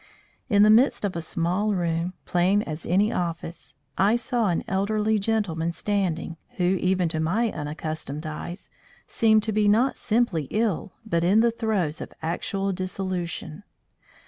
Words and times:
In 0.49 0.63
the 0.63 0.71
midst 0.71 1.05
of 1.05 1.15
a 1.15 1.21
small 1.21 1.75
room, 1.75 2.13
plain 2.25 2.63
as 2.63 2.87
any 2.87 3.13
office, 3.13 3.75
I 3.99 4.15
saw 4.15 4.49
an 4.49 4.63
elderly 4.67 5.19
gentleman 5.19 5.71
standing 5.73 6.37
who, 6.57 6.63
even 6.63 7.07
to 7.09 7.19
my 7.19 7.51
unaccustomed 7.51 8.25
eyes, 8.25 8.71
seemed 9.05 9.43
to 9.43 9.51
be 9.51 9.67
not 9.67 9.97
simply 9.97 10.45
ill, 10.49 10.93
but 11.05 11.23
in 11.23 11.41
the 11.41 11.51
throes 11.51 12.01
of 12.01 12.13
actual 12.23 12.73
dissolution. 12.73 13.61